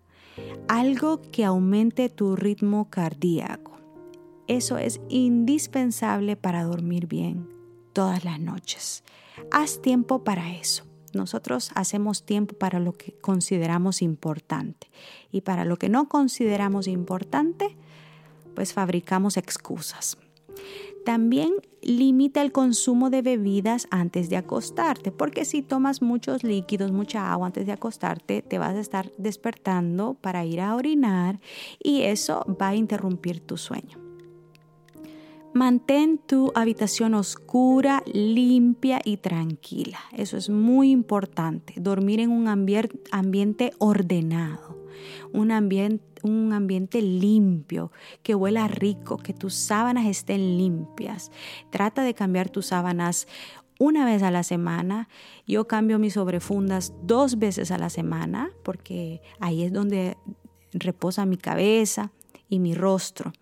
algo 0.68 1.20
que 1.20 1.44
aumente 1.44 2.08
tu 2.08 2.36
ritmo 2.36 2.90
cardíaco. 2.90 3.72
Eso 4.46 4.76
es 4.78 5.00
indispensable 5.08 6.36
para 6.36 6.64
dormir 6.64 7.06
bien 7.06 7.48
todas 7.92 8.24
las 8.24 8.40
noches. 8.40 9.04
Haz 9.50 9.80
tiempo 9.80 10.24
para 10.24 10.54
eso. 10.54 10.84
nosotros 11.14 11.70
hacemos 11.76 12.26
tiempo 12.26 12.56
para 12.56 12.80
lo 12.80 12.92
que 12.92 13.12
consideramos 13.12 14.02
importante 14.02 14.90
y 15.30 15.42
para 15.42 15.64
lo 15.64 15.76
que 15.76 15.88
no 15.88 16.08
consideramos 16.08 16.88
importante, 16.88 17.76
pues 18.56 18.72
fabricamos 18.72 19.36
excusas. 19.36 20.18
También 21.04 21.52
limita 21.84 22.42
el 22.42 22.52
consumo 22.52 23.10
de 23.10 23.22
bebidas 23.22 23.86
antes 23.90 24.28
de 24.30 24.36
acostarte, 24.36 25.12
porque 25.12 25.44
si 25.44 25.62
tomas 25.62 26.02
muchos 26.02 26.42
líquidos, 26.44 26.92
mucha 26.92 27.32
agua 27.32 27.46
antes 27.46 27.66
de 27.66 27.72
acostarte, 27.72 28.42
te 28.42 28.58
vas 28.58 28.74
a 28.74 28.80
estar 28.80 29.12
despertando 29.18 30.14
para 30.14 30.44
ir 30.44 30.60
a 30.60 30.74
orinar 30.74 31.40
y 31.82 32.02
eso 32.02 32.44
va 32.60 32.68
a 32.68 32.74
interrumpir 32.74 33.40
tu 33.40 33.56
sueño. 33.56 34.03
Mantén 35.54 36.18
tu 36.18 36.50
habitación 36.56 37.14
oscura, 37.14 38.02
limpia 38.12 39.00
y 39.04 39.18
tranquila. 39.18 40.00
Eso 40.12 40.36
es 40.36 40.50
muy 40.50 40.90
importante. 40.90 41.74
Dormir 41.76 42.18
en 42.18 42.30
un 42.30 42.48
ambiente 42.48 43.72
ordenado, 43.78 44.84
un 45.32 45.52
ambiente, 45.52 47.02
limpio, 47.02 47.92
que 48.24 48.34
huela 48.34 48.66
rico, 48.66 49.16
que 49.16 49.32
tus 49.32 49.54
sábanas 49.54 50.06
estén 50.06 50.58
limpias. 50.58 51.30
Trata 51.70 52.02
de 52.02 52.14
cambiar 52.14 52.50
tus 52.50 52.66
sábanas 52.66 53.28
una 53.78 54.04
vez 54.04 54.24
a 54.24 54.32
la 54.32 54.42
semana. 54.42 55.08
Yo 55.46 55.68
cambio 55.68 56.00
mis 56.00 56.14
sobrefundas 56.14 56.92
dos 57.04 57.38
veces 57.38 57.70
a 57.70 57.78
la 57.78 57.90
semana 57.90 58.50
porque 58.64 59.22
ahí 59.38 59.62
es 59.62 59.72
donde 59.72 60.16
reposa 60.72 61.26
mi 61.26 61.36
cabeza 61.36 62.10
y 62.54 62.60
mi 62.60 62.74
rostro. 62.74 63.32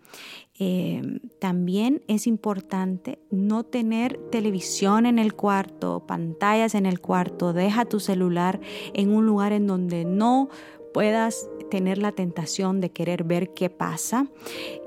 Eh, 0.59 1.19
también 1.39 2.03
es 2.07 2.27
importante 2.27 3.19
no 3.31 3.63
tener 3.63 4.17
televisión 4.31 5.05
en 5.05 5.19
el 5.19 5.33
cuarto, 5.33 6.05
pantallas 6.05 6.75
en 6.75 6.85
el 6.85 6.99
cuarto, 6.99 7.53
deja 7.53 7.85
tu 7.85 7.99
celular 7.99 8.59
en 8.93 9.11
un 9.11 9.25
lugar 9.25 9.51
en 9.51 9.67
donde 9.67 10.05
no 10.05 10.49
puedas 10.93 11.47
tener 11.69 11.97
la 11.97 12.11
tentación 12.11 12.81
de 12.81 12.91
querer 12.91 13.23
ver 13.23 13.53
qué 13.53 13.69
pasa 13.69 14.27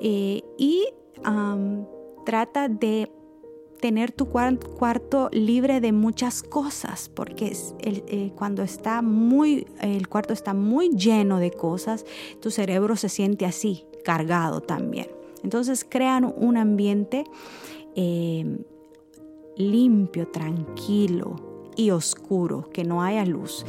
eh, 0.01 0.43
y 0.57 0.87
trata 2.25 2.69
de 2.69 3.11
tener 3.81 4.13
tu 4.13 4.27
cuarto 4.27 5.29
libre 5.33 5.81
de 5.81 5.93
muchas 5.93 6.43
cosas, 6.43 7.09
porque 7.09 7.57
eh, 7.81 8.33
cuando 8.37 8.63
está 8.63 9.03
muy, 9.03 9.67
el 9.81 10.09
cuarto 10.09 10.33
está 10.33 10.55
muy 10.55 10.91
lleno 10.91 11.39
de 11.39 11.51
cosas, 11.51 12.05
tu 12.41 12.51
cerebro 12.51 12.97
se 12.97 13.09
siente 13.09 13.47
así, 13.47 13.87
cargado 14.07 14.61
también. 14.61 15.09
Entonces 15.43 15.85
crean 15.85 16.33
un 16.37 16.57
ambiente 16.57 17.25
eh, 17.97 18.65
limpio, 19.57 20.29
tranquilo 20.29 21.35
y 21.75 21.91
oscuro, 21.91 22.71
que 22.73 22.85
no 22.85 23.03
haya 23.03 23.25
luz. 23.25 23.67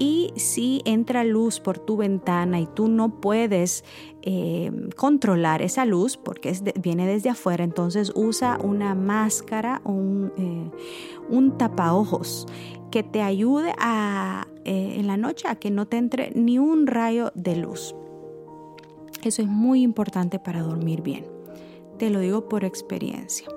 Y 0.00 0.32
si 0.34 0.82
entra 0.84 1.22
luz 1.22 1.60
por 1.60 1.78
tu 1.78 1.96
ventana 1.96 2.58
y 2.60 2.66
tú 2.66 2.88
no 2.88 3.20
puedes 3.20 3.84
eh, 4.22 4.72
controlar 4.96 5.62
esa 5.62 5.84
luz 5.84 6.16
porque 6.16 6.52
viene 6.82 7.06
desde 7.06 7.30
afuera, 7.30 7.62
entonces 7.62 8.10
usa 8.16 8.58
una 8.60 8.96
máscara 8.96 9.82
o 9.84 9.92
un, 9.92 10.32
eh, 10.36 11.52
tapaojos 11.56 12.48
que 12.90 13.04
te 13.04 13.22
ayude 13.22 13.72
a, 13.78 14.48
en 14.64 15.06
la 15.06 15.16
noche 15.16 15.46
a 15.46 15.54
que 15.54 15.70
no 15.70 15.86
te 15.86 15.96
entre 15.96 16.32
ni 16.34 16.58
un 16.58 16.88
rayo 16.88 17.30
de 17.36 17.54
luz. 17.54 17.94
Eso 19.26 19.42
es 19.42 19.48
muy 19.48 19.82
importante 19.82 20.38
para 20.38 20.62
dormir 20.62 21.02
bien. 21.02 21.26
Te 21.98 22.10
lo 22.10 22.20
digo 22.20 22.48
por 22.48 22.64
experiencia. 22.64 23.48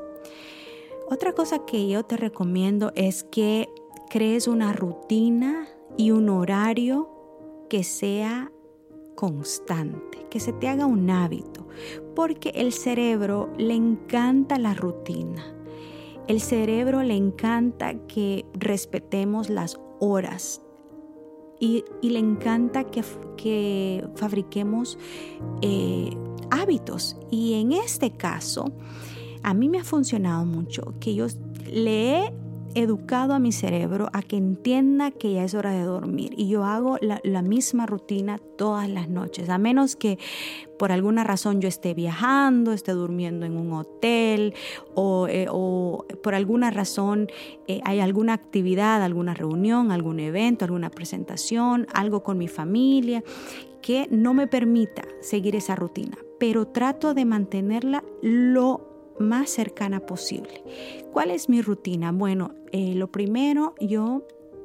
Otra 1.11 1.33
cosa 1.33 1.63
que 1.63 1.88
yo 1.88 2.03
te 2.03 2.17
recomiendo 2.17 2.91
es 2.95 3.23
que 3.23 3.69
crees 4.09 4.47
una 4.47 4.73
rutina 4.73 5.67
y 5.95 6.09
un 6.09 6.29
horario 6.29 7.07
que 7.69 7.83
sea 7.83 8.51
constante, 9.13 10.25
que 10.31 10.39
se 10.39 10.53
te 10.53 10.67
haga 10.67 10.88
un 10.88 11.07
hábito, 11.11 11.67
porque 12.15 12.49
el 12.55 12.73
cerebro 12.73 13.53
le 13.59 13.75
encanta 13.75 14.57
la 14.57 14.73
rutina. 14.73 15.53
El 16.27 16.41
cerebro 16.41 17.03
le 17.03 17.15
encanta 17.15 17.93
que 18.08 18.43
respetemos 18.53 19.51
las 19.51 19.79
horas, 19.99 20.63
y, 21.60 21.84
le 22.02 22.19
encanta 22.19 22.86
que, 22.86 23.04
que 23.38 24.06
fabriquemos 24.15 24.98
eh, 25.62 26.12
hábitos. 26.50 27.17
Y 27.30 27.54
en 27.54 27.74
este 27.74 28.12
caso, 28.12 28.72
a 29.43 29.54
mí 29.54 29.69
me 29.69 29.80
ha 29.80 29.84
funcionado 29.84 30.45
mucho 30.45 30.93
que 31.00 31.15
yo 31.15 31.28
le 31.65 32.34
educado 32.75 33.34
a 33.34 33.39
mi 33.39 33.51
cerebro 33.51 34.10
a 34.13 34.21
que 34.21 34.38
entienda 34.38 35.12
que 35.12 35.34
ya 35.34 35.43
es 35.43 35.53
hora 35.53 35.71
de 35.71 35.84
dormir. 35.84 36.34
Y 36.38 36.47
yo 36.49 36.63
hago 36.65 36.97
la, 37.01 37.41
misma 37.41 37.86
rutina 37.86 38.38
todas 38.58 38.89
las 38.89 39.10
noches, 39.10 39.49
a 39.49 39.58
menos 39.58 39.95
que 39.95 40.19
por 40.77 40.91
alguna 40.91 41.23
razón 41.23 41.62
yo 41.62 41.67
esté 41.67 41.93
viajando, 41.93 42.73
esté 42.73 42.91
durmiendo 42.91 43.45
en 43.45 43.58
un 43.58 43.73
hotel 43.73 44.53
o, 44.93 45.27
eh, 45.29 45.47
por 46.21 46.36
alguna 46.36 46.69
razón 46.69 47.27
eh, 47.67 47.82
hay 47.86 47.99
alguna 47.99 48.34
actividad, 48.34 49.01
alguna 49.01 49.34
reunión, 49.34 49.91
algún 49.91 50.19
evento, 50.19 50.65
alguna 50.65 50.89
presentación, 50.89 51.88
algo 51.93 52.23
con 52.23 52.38
mi 52.38 52.47
familia 52.47 53.23
que 53.82 54.08
no 54.12 54.34
me 54.34 54.47
permita 54.47 55.03
seguir 55.21 55.55
esa 55.55 55.75
rutina, 55.75 56.17
pero 56.39 56.67
trato 56.67 57.13
de 57.13 57.25
mantenerla 57.25 58.03
lo 58.21 58.98
más 59.19 59.49
cercana 59.49 59.99
posible. 59.99 60.63
¿Cuál 61.12 61.32
es 61.32 61.49
mi 61.49 61.62
rutina? 61.62 62.12
Bueno, 62.12 62.51
eh, 62.71 62.95
lo 62.95 63.12
primero 63.12 63.75
yo 63.79 64.23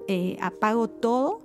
eh, 0.09 0.37
apago 0.40 0.88
todo. 0.88 1.43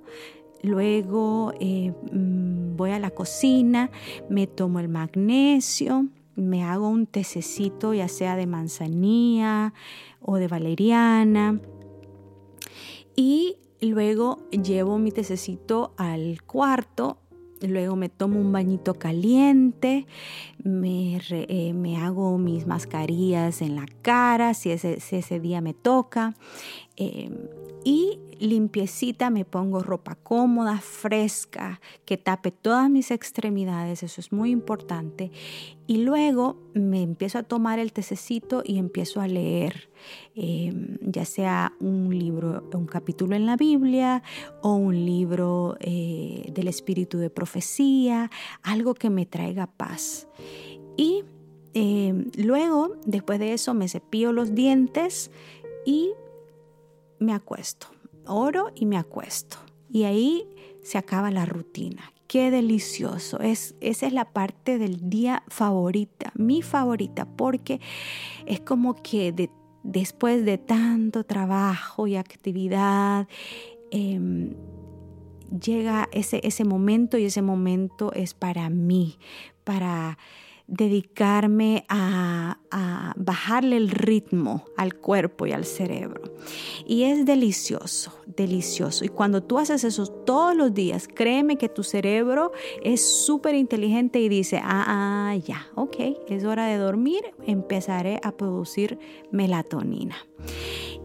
Luego 0.62 1.52
eh, 1.58 1.92
mm, 2.12 2.76
voy 2.76 2.90
a 2.90 2.98
la 2.98 3.10
cocina, 3.10 3.90
me 4.28 4.46
tomo 4.46 4.78
el 4.80 4.88
magnesio, 4.88 6.06
me 6.36 6.62
hago 6.64 6.88
un 6.88 7.06
tececito 7.06 7.94
ya 7.94 8.08
sea 8.08 8.36
de 8.36 8.46
manzanilla 8.46 9.72
o 10.20 10.36
de 10.36 10.48
valeriana 10.48 11.60
y 13.16 13.56
luego 13.80 14.38
llevo 14.50 14.98
mi 14.98 15.12
tececito 15.12 15.92
al 15.96 16.42
cuarto 16.42 17.18
Luego 17.68 17.94
me 17.94 18.08
tomo 18.08 18.40
un 18.40 18.52
bañito 18.52 18.94
caliente, 18.94 20.06
me, 20.64 21.20
eh, 21.30 21.96
hago 21.96 22.38
mis 22.38 22.66
mascarillas 22.66 23.62
en 23.62 23.76
la 23.76 23.86
cara 24.02 24.54
si 24.54 24.70
ese, 24.70 24.98
ese 25.10 25.40
día 25.40 25.60
me 25.60 25.74
toca. 25.74 26.34
Em, 26.96 27.34
y 27.82 28.18
limpiecita, 28.38 29.30
me 29.30 29.46
pongo 29.46 29.80
ropa 29.80 30.14
cómoda, 30.14 30.80
fresca, 30.80 31.80
que 32.04 32.18
tape 32.18 32.50
todas 32.50 32.90
mis 32.90 33.10
extremidades, 33.10 34.02
eso 34.02 34.20
es 34.20 34.32
muy 34.32 34.50
importante. 34.50 35.30
Y 35.86 35.98
luego 35.98 36.58
me 36.74 37.02
empiezo 37.02 37.38
a 37.38 37.42
tomar 37.42 37.78
el 37.78 37.92
tececito 37.92 38.62
y 38.66 38.78
empiezo 38.78 39.22
a 39.22 39.28
leer, 39.28 39.90
em, 40.34 40.98
ya 41.00 41.24
sea 41.24 41.72
un 41.80 42.18
libro, 42.18 42.68
un 42.74 42.86
capítulo 42.86 43.34
en 43.34 43.46
la 43.46 43.56
Biblia 43.56 44.22
o 44.60 44.74
un 44.74 45.06
libro 45.06 45.76
eh, 45.80 46.50
del 46.52 46.68
espíritu 46.68 47.16
de 47.16 47.30
profecía, 47.30 48.30
algo 48.62 48.92
que 48.94 49.08
me 49.08 49.24
traiga 49.24 49.66
paz. 49.66 50.28
Y 51.00 51.24
em, 51.72 52.30
luego, 52.36 52.96
después 53.06 53.38
de 53.38 53.54
eso, 53.54 53.72
me 53.72 53.88
cepillo 53.88 54.32
los 54.32 54.54
dientes 54.54 55.30
y 55.86 56.10
me 57.18 57.32
acuesto 57.32 57.86
oro 58.26 58.70
y 58.74 58.86
me 58.86 58.96
acuesto. 58.96 59.58
Y 59.90 60.04
ahí 60.04 60.46
se 60.82 60.98
acaba 60.98 61.30
la 61.30 61.46
rutina. 61.46 62.12
Qué 62.26 62.50
delicioso. 62.50 63.40
Es, 63.40 63.74
esa 63.80 64.06
es 64.06 64.12
la 64.12 64.32
parte 64.32 64.78
del 64.78 65.10
día 65.10 65.42
favorita, 65.48 66.32
mi 66.36 66.62
favorita, 66.62 67.24
porque 67.24 67.80
es 68.46 68.60
como 68.60 68.94
que 68.94 69.50
después 69.82 70.44
de 70.44 70.58
tanto 70.58 71.24
trabajo 71.24 72.06
y 72.06 72.16
actividad, 72.16 73.26
em, 73.90 74.54
llega 75.60 76.08
ese, 76.12 76.40
ese 76.44 76.64
momento 76.64 77.18
y 77.18 77.24
ese 77.24 77.42
momento 77.42 78.12
es 78.12 78.34
para 78.34 78.70
mí, 78.70 79.18
para 79.64 80.18
dedicarme 80.70 81.84
a, 81.88 82.56
bajarle 83.16 83.76
el 83.76 83.90
ritmo 83.90 84.64
al 84.76 84.94
cuerpo 84.94 85.44
y 85.44 85.52
al 85.52 85.64
cerebro. 85.64 86.22
Y 86.86 87.02
es 87.02 87.26
delicioso, 87.26 88.12
delicioso. 88.26 89.04
Y 89.04 89.08
cuando 89.08 89.42
tú 89.42 89.58
haces 89.58 89.82
eso 89.84 90.06
todos 90.06 90.54
los 90.56 90.72
días, 90.72 91.08
créeme 91.12 91.56
que 91.56 91.68
tu 91.68 91.82
cerebro 91.82 92.52
es 92.82 93.04
súper 93.04 93.56
inteligente 93.56 94.20
y 94.20 94.28
dice, 94.28 94.60
ah, 94.62 94.84
ah, 94.86 95.36
ya, 95.36 95.66
ok, 95.74 95.96
es 96.28 96.44
hora 96.44 96.66
de 96.66 96.78
dormir, 96.78 97.22
empezaré 97.46 98.20
a 98.22 98.32
producir 98.32 98.98
melatonina 99.32 100.16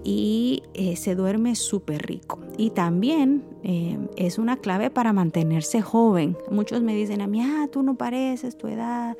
y 0.07 0.61
eh, 0.75 0.95
se 0.97 1.15
duerme 1.15 1.55
súper 1.55 2.05
rico. 2.05 2.37
Y 2.57 2.69
también 2.69 3.43
eh, 3.63 3.97
es 4.15 4.37
una 4.37 4.55
clave 4.55 4.91
para 4.91 5.13
mantenerse 5.13 5.81
joven. 5.81 6.37
Muchos 6.51 6.83
me 6.83 6.95
dicen 6.95 7.21
a 7.21 7.27
mí, 7.27 7.41
ah, 7.41 7.67
tú 7.71 7.81
no 7.81 7.95
pareces 7.95 8.55
tu 8.55 8.67
edad. 8.67 9.17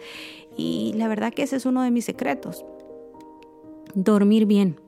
Y 0.56 0.94
la 0.96 1.08
verdad 1.08 1.34
que 1.34 1.42
ese 1.42 1.56
es 1.56 1.66
uno 1.66 1.82
de 1.82 1.90
mis 1.90 2.06
secretos. 2.06 2.64
Dormir 3.96 4.46
bien, 4.46 4.80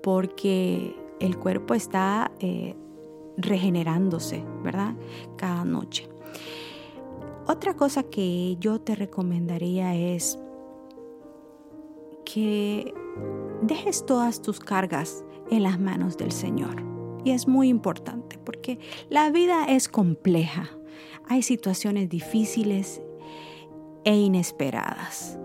porque 0.00 0.94
el 1.18 1.36
cuerpo 1.36 1.74
está 1.74 2.30
eh, 2.38 2.76
regenerándose, 3.36 4.44
¿verdad? 4.62 4.94
Cada 5.36 5.64
noche. 5.64 6.08
Otra 7.48 7.74
cosa 7.74 8.04
que 8.04 8.56
yo 8.60 8.80
te 8.80 8.94
recomendaría 8.94 9.96
es 9.96 10.38
que 12.24 12.94
dejes 13.62 14.06
todas 14.06 14.40
tus 14.40 14.60
cargas 14.60 15.24
en 15.52 15.62
las 15.62 15.78
manos 15.78 16.16
del 16.16 16.32
Señor. 16.32 16.82
Y 17.24 17.30
es 17.30 17.46
muy 17.46 17.68
importante 17.68 18.38
porque 18.42 18.78
la 19.10 19.30
vida 19.30 19.66
es 19.66 19.88
compleja. 19.88 20.70
Hay 21.28 21.42
situaciones 21.42 22.08
difíciles 22.08 23.02
e 24.04 24.16
inesperadas. 24.16 25.38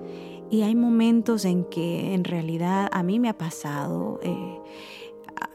Y 0.49 0.61
hay 0.61 0.75
momentos 0.75 1.43
en 1.43 1.65
que 1.65 2.13
en 2.13 2.23
realidad 2.23 2.89
a 2.93 3.03
mí 3.03 3.19
me 3.19 3.27
ha 3.27 3.37
pasado 3.37 4.19
eh, 4.23 4.59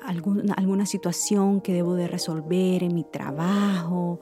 alguna, 0.04 0.54
alguna 0.54 0.86
situación 0.86 1.60
que 1.60 1.72
debo 1.72 1.94
de 1.94 2.08
resolver 2.08 2.82
en 2.82 2.94
mi 2.94 3.04
trabajo 3.04 4.20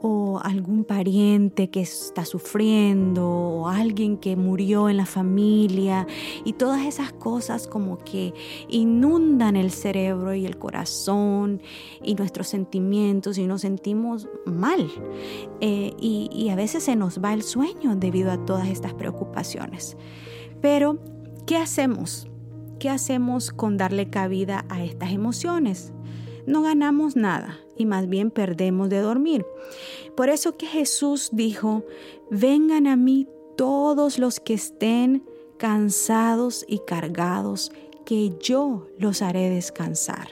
o 0.00 0.40
algún 0.42 0.84
pariente 0.84 1.70
que 1.70 1.80
está 1.80 2.24
sufriendo 2.24 3.28
o 3.28 3.68
alguien 3.68 4.16
que 4.16 4.36
murió 4.36 4.88
en 4.88 4.96
la 4.96 5.06
familia 5.06 6.06
y 6.44 6.54
todas 6.54 6.86
esas 6.86 7.12
cosas 7.12 7.68
como 7.68 7.98
que 7.98 8.34
inundan 8.68 9.56
el 9.56 9.70
cerebro 9.70 10.34
y 10.34 10.44
el 10.46 10.58
corazón 10.58 11.62
y 12.02 12.14
nuestros 12.14 12.48
sentimientos 12.48 13.38
y 13.38 13.46
nos 13.46 13.60
sentimos 13.60 14.28
mal 14.44 14.90
eh, 15.60 15.94
y, 16.00 16.28
y 16.32 16.48
a 16.48 16.56
veces 16.56 16.84
se 16.84 16.96
nos 16.96 17.22
va 17.22 17.32
el 17.32 17.42
sueño 17.42 17.94
debido 17.96 18.30
a 18.30 18.44
todas 18.44 18.68
estas 18.68 18.94
preocupaciones. 18.94 19.96
Pero, 20.60 20.98
¿qué 21.46 21.56
hacemos? 21.56 22.31
¿Qué 22.82 22.90
hacemos 22.90 23.52
con 23.52 23.76
darle 23.76 24.10
cabida 24.10 24.64
a 24.68 24.82
estas 24.82 25.12
emociones? 25.12 25.92
No 26.48 26.62
ganamos 26.62 27.14
nada 27.14 27.60
y 27.76 27.86
más 27.86 28.08
bien 28.08 28.32
perdemos 28.32 28.88
de 28.88 28.98
dormir. 28.98 29.46
Por 30.16 30.28
eso 30.30 30.56
que 30.56 30.66
Jesús 30.66 31.28
dijo, 31.30 31.84
vengan 32.28 32.88
a 32.88 32.96
mí 32.96 33.28
todos 33.56 34.18
los 34.18 34.40
que 34.40 34.54
estén 34.54 35.22
cansados 35.58 36.64
y 36.66 36.80
cargados, 36.80 37.70
que 38.04 38.32
yo 38.40 38.88
los 38.98 39.22
haré 39.22 39.48
descansar. 39.48 40.26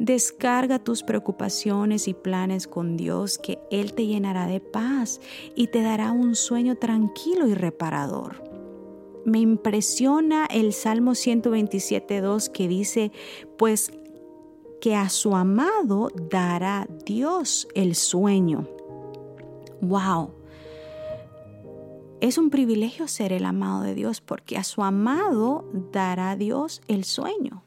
Descarga 0.00 0.80
tus 0.80 1.04
preocupaciones 1.04 2.08
y 2.08 2.14
planes 2.14 2.66
con 2.66 2.96
Dios, 2.96 3.38
que 3.38 3.60
Él 3.70 3.92
te 3.92 4.08
llenará 4.08 4.48
de 4.48 4.58
paz 4.58 5.20
y 5.54 5.68
te 5.68 5.82
dará 5.82 6.10
un 6.10 6.34
sueño 6.34 6.74
tranquilo 6.78 7.46
y 7.46 7.54
reparador 7.54 8.49
me 9.30 9.38
impresiona 9.38 10.46
el 10.46 10.72
Salmo 10.72 11.12
127.2 11.12 12.50
que 12.50 12.68
dice, 12.68 13.12
pues 13.56 13.92
que 14.80 14.96
a 14.96 15.08
su 15.08 15.36
amado 15.36 16.10
dará 16.30 16.88
Dios 17.04 17.68
el 17.74 17.94
sueño. 17.94 18.66
¡Wow! 19.80 20.32
Es 22.20 22.38
un 22.38 22.50
privilegio 22.50 23.08
ser 23.08 23.32
el 23.32 23.44
amado 23.44 23.82
de 23.82 23.94
Dios 23.94 24.20
porque 24.20 24.58
a 24.58 24.64
su 24.64 24.82
amado 24.82 25.64
dará 25.92 26.36
Dios 26.36 26.82
el 26.88 27.04
sueño. 27.04 27.62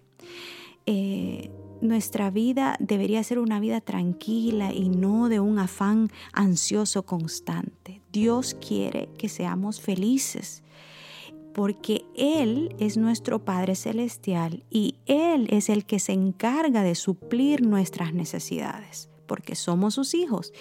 Eh, 0.85 1.49
nuestra 1.81 2.29
vida 2.29 2.75
debería 2.79 3.23
ser 3.23 3.39
una 3.39 3.59
vida 3.59 3.81
tranquila 3.81 4.73
y 4.73 4.89
no 4.89 5.29
de 5.29 5.39
un 5.39 5.59
afán 5.59 6.09
ansioso 6.33 7.03
constante. 7.03 8.01
Dios 8.11 8.55
quiere 8.55 9.09
que 9.17 9.29
seamos 9.29 9.81
felices 9.81 10.62
porque 11.53 12.05
Él 12.15 12.75
es 12.79 12.97
nuestro 12.97 13.45
Padre 13.45 13.75
Celestial 13.75 14.63
y 14.69 14.95
Él 15.05 15.47
es 15.51 15.69
el 15.69 15.85
que 15.85 15.99
se 15.99 16.13
encarga 16.13 16.83
de 16.83 16.95
suplir 16.95 17.61
nuestras 17.61 18.13
necesidades, 18.13 19.09
porque 19.27 19.55
somos 19.55 19.93
sus 19.93 20.13
hijos. 20.13 20.53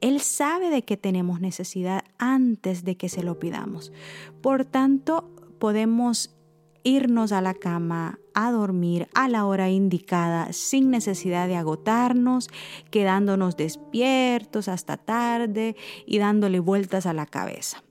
Él 0.00 0.20
sabe 0.20 0.70
de 0.70 0.82
que 0.82 0.96
tenemos 0.96 1.40
necesidad 1.40 2.04
antes 2.18 2.84
de 2.84 2.96
que 2.96 3.08
se 3.08 3.22
lo 3.22 3.38
pidamos. 3.38 3.92
Por 4.42 4.64
tanto, 4.64 5.30
podemos 5.58 6.36
irnos 6.86 7.32
a 7.32 7.40
la 7.40 7.54
cama, 7.54 8.20
a 8.32 8.52
dormir 8.52 9.08
a 9.14 9.28
la 9.28 9.44
hora 9.44 9.70
indicada, 9.70 10.52
sin 10.52 10.90
necesidad 10.90 11.48
de 11.48 11.56
agotarnos, 11.56 12.48
quedándonos 12.90 13.56
despiertos 13.56 14.68
hasta 14.68 14.96
tarde 14.96 15.74
y 16.06 16.18
dándole 16.18 16.60
vueltas 16.60 17.06
a 17.06 17.12
la 17.12 17.26
cabeza. 17.26 17.82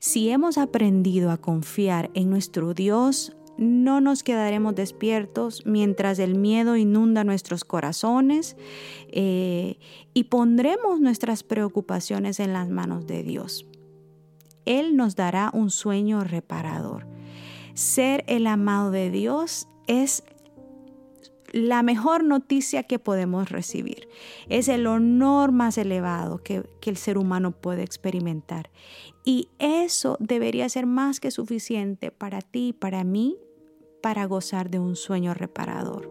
Si 0.00 0.30
hemos 0.30 0.56
aprendido 0.56 1.30
a 1.30 1.36
confiar 1.36 2.10
en 2.14 2.30
nuestro 2.30 2.72
Dios, 2.72 3.36
no 3.58 4.00
nos 4.00 4.22
quedaremos 4.22 4.74
despiertos 4.74 5.66
mientras 5.66 6.18
el 6.18 6.36
miedo 6.36 6.78
inunda 6.78 7.22
nuestros 7.22 7.64
corazones 7.64 8.56
eh, 9.08 9.78
y 10.14 10.24
pondremos 10.24 11.02
nuestras 11.02 11.42
preocupaciones 11.42 12.40
en 12.40 12.54
las 12.54 12.70
manos 12.70 13.06
de 13.06 13.22
Dios. 13.22 13.66
Él 14.64 14.96
nos 14.96 15.16
dará 15.16 15.50
un 15.52 15.68
sueño 15.68 16.24
reparador. 16.24 17.06
Ser 17.74 18.24
el 18.26 18.46
amado 18.46 18.90
de 18.90 19.10
Dios 19.10 19.68
es 19.86 20.24
la 21.52 21.82
mejor 21.82 22.24
noticia 22.24 22.84
que 22.84 22.98
podemos 22.98 23.50
recibir. 23.50 24.08
Es 24.48 24.68
el 24.68 24.86
honor 24.86 25.52
más 25.52 25.78
elevado 25.78 26.38
que, 26.42 26.64
el 26.86 26.96
ser 26.96 27.18
humano 27.18 27.52
puede 27.52 27.82
experimentar. 27.82 28.70
Y 29.24 29.48
eso 29.58 30.16
debería 30.20 30.68
ser 30.68 30.86
más 30.86 31.20
que 31.20 31.30
suficiente 31.30 32.10
para 32.10 32.40
ti 32.40 32.68
y 32.68 32.72
para 32.72 33.04
mí 33.04 33.36
para 34.00 34.24
gozar 34.24 34.70
de 34.70 34.78
un 34.78 34.96
sueño 34.96 35.34
reparador. 35.34 36.08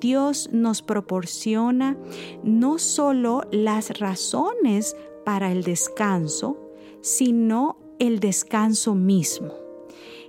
Dios 0.00 0.50
nos 0.52 0.82
proporciona 0.82 1.96
no 2.42 2.78
solo 2.78 3.42
las 3.50 3.98
razones 3.98 4.96
para 5.24 5.50
el 5.50 5.62
descanso, 5.62 6.58
sino 7.00 7.78
el 7.98 8.20
descanso 8.20 8.94
mismo. 8.94 9.54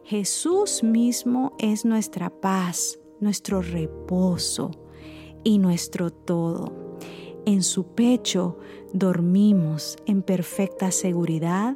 Jesús 0.06 0.84
mismo 0.84 1.56
es 1.58 1.84
nuestra 1.84 2.30
paz, 2.30 3.00
nuestro 3.20 3.62
reposo 3.62 4.72
y 5.44 5.58
nuestro 5.58 6.12
todo. 6.12 6.98
En 7.46 7.64
su 7.64 7.88
pecho 7.96 8.58
dormimos 8.94 9.98
en 10.06 10.22
perfecta 10.22 10.92
seguridad, 10.92 11.76